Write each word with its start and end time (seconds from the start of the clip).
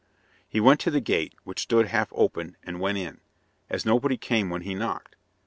He 0.49 0.59
went 0.59 0.79
to 0.79 0.89
the 0.89 0.99
gate, 0.99 1.35
which 1.43 1.59
stood 1.59 1.89
half 1.89 2.09
open, 2.15 2.57
and 2.63 2.79
went 2.79 2.97
in, 2.97 3.21
as 3.69 3.85
nobody 3.85 4.17
came 4.17 4.49
when 4.49 4.63
he 4.63 4.73
knocked. 4.73 5.15